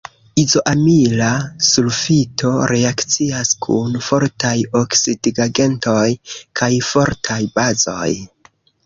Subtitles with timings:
[0.41, 1.25] Izoamila
[1.65, 6.09] sulfito reakcias kun fortaj oksidigagentoj
[6.63, 8.09] kaj fortaj bazoj.